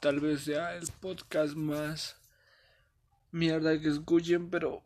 [0.00, 2.16] Tal vez sea el podcast más
[3.30, 4.82] mierda que escuchen, pero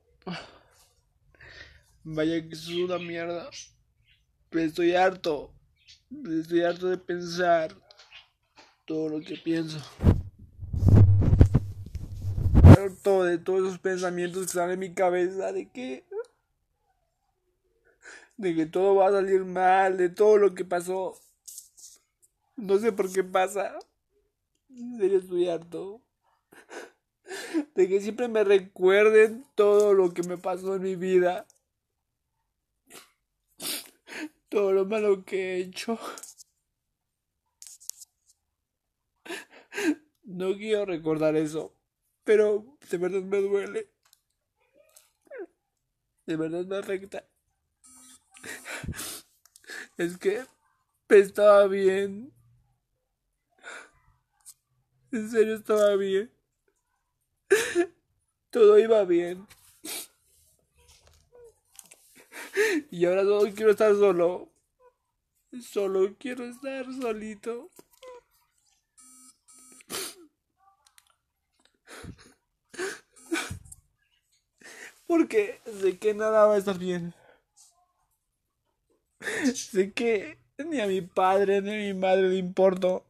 [2.04, 3.50] vaya que es una mierda.
[4.50, 5.52] Estoy harto.
[6.28, 7.74] Estoy harto de pensar
[8.86, 9.78] todo lo que pienso.
[12.64, 16.04] Harto de todos esos pensamientos que están en mi cabeza de que
[18.36, 21.18] de que todo va a salir mal, de todo lo que pasó.
[22.56, 23.78] No sé por qué pasa.
[24.68, 26.02] En serio estoy harto.
[27.74, 31.46] De que siempre me recuerden todo lo que me pasó en mi vida.
[34.48, 35.98] Todo lo malo que he hecho.
[40.24, 41.74] No quiero recordar eso.
[42.24, 43.90] Pero de verdad me duele.
[46.26, 47.26] De verdad me afecta.
[49.96, 50.44] Es que
[51.08, 52.32] estaba bien.
[55.10, 56.32] En serio estaba bien.
[58.50, 59.46] Todo iba bien.
[62.90, 64.48] Y ahora solo quiero estar solo.
[65.60, 67.70] Solo quiero estar solito.
[75.12, 77.12] Porque sé que nada va a estar bien.
[79.54, 83.04] Sé que ni a mi padre ni a mi madre le importo.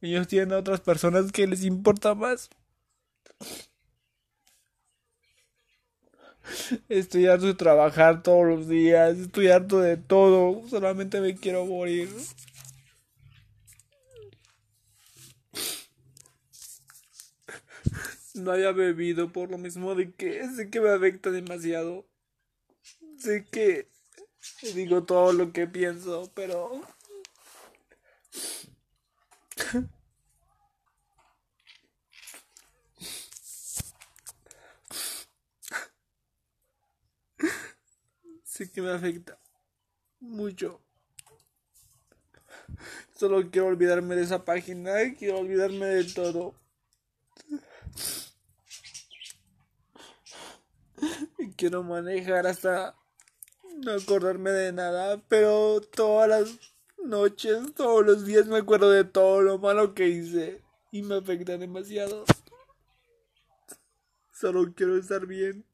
[0.00, 2.48] Ellos tienen a otras personas que les importa más.
[6.88, 9.18] Estoy harto de trabajar todos los días.
[9.18, 10.66] Estoy harto de todo.
[10.70, 12.08] Solamente me quiero morir.
[18.40, 22.06] No había bebido por lo mismo de que sé que me afecta demasiado.
[23.18, 23.88] Sé que
[24.74, 26.80] digo todo lo que pienso, pero
[38.44, 39.38] sé que me afecta
[40.20, 40.80] mucho.
[43.14, 46.54] Solo quiero olvidarme de esa página, quiero olvidarme de todo.
[51.38, 52.96] Y quiero manejar hasta
[53.84, 56.58] no acordarme de nada, pero todas las
[57.04, 61.58] noches, todos los días me acuerdo de todo lo malo que hice y me afecta
[61.58, 62.24] demasiado.
[64.32, 65.66] Solo quiero estar bien.